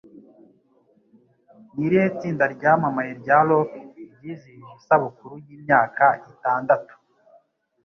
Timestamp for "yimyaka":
5.45-6.05